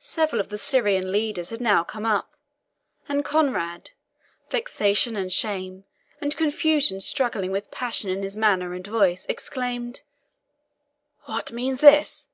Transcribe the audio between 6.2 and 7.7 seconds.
and confusion struggling with